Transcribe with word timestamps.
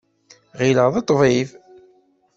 Ɣileɣ-t 0.59 0.95
d 1.01 1.05
ṭṭbib. 1.07 1.49